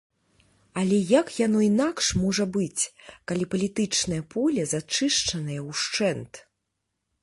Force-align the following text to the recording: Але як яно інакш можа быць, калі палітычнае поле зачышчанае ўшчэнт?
Але 0.81 0.97
як 1.19 1.27
яно 1.41 1.59
інакш 1.67 2.05
можа 2.23 2.45
быць, 2.57 2.83
калі 3.31 3.43
палітычнае 3.55 4.21
поле 4.35 4.61
зачышчанае 4.77 5.61
ўшчэнт? 5.73 6.47